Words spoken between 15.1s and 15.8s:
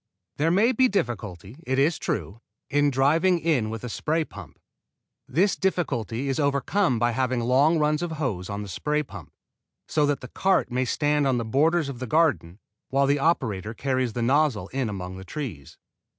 the trees.